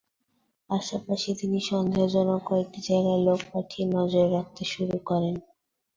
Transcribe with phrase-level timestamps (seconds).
[0.69, 5.35] পাশাপাশি তিনি সন্দেহজনক কয়েকটি জায়গায় লোক পাঠিয়ে নজর রাখতে শুরু করেন।